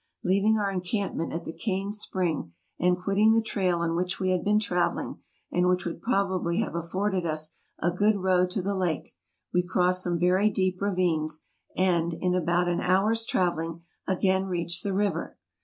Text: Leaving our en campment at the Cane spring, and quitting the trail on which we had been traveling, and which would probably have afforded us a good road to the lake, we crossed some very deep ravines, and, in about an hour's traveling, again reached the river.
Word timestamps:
Leaving 0.23 0.57
our 0.57 0.71
en 0.71 0.81
campment 0.81 1.31
at 1.31 1.43
the 1.43 1.53
Cane 1.53 1.91
spring, 1.91 2.53
and 2.79 2.97
quitting 2.97 3.33
the 3.33 3.39
trail 3.43 3.81
on 3.81 3.95
which 3.95 4.19
we 4.19 4.31
had 4.31 4.43
been 4.43 4.57
traveling, 4.57 5.19
and 5.51 5.67
which 5.69 5.85
would 5.85 6.01
probably 6.01 6.57
have 6.59 6.73
afforded 6.73 7.23
us 7.23 7.51
a 7.77 7.91
good 7.91 8.17
road 8.17 8.49
to 8.49 8.63
the 8.63 8.73
lake, 8.73 9.09
we 9.53 9.61
crossed 9.61 10.01
some 10.01 10.17
very 10.19 10.49
deep 10.49 10.81
ravines, 10.81 11.45
and, 11.77 12.15
in 12.15 12.33
about 12.33 12.67
an 12.67 12.79
hour's 12.81 13.27
traveling, 13.27 13.83
again 14.07 14.45
reached 14.47 14.83
the 14.83 14.91
river. 14.95 15.37